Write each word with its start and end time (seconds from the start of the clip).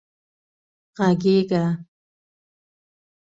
غږېږه 0.97 1.61